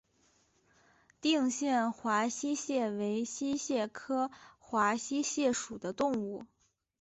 [1.21, 6.43] 定县华溪蟹为溪蟹科华溪蟹属的动物。